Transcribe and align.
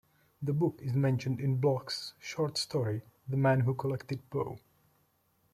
The 0.41 0.51
book 0.51 0.79
is 0.81 0.95
mentioned 0.95 1.39
in 1.39 1.57
Bloch's 1.57 2.15
short 2.17 2.57
story 2.57 3.03
"The 3.29 3.37
Man 3.37 3.59
Who 3.59 3.75
Collected 3.75 4.27
Poe". 4.31 4.57